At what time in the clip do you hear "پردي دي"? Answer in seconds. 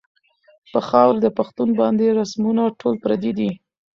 3.03-3.51